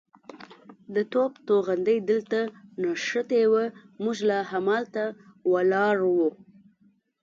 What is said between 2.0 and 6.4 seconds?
دلته نښتې وه، موږ لا همالته ولاړ وو.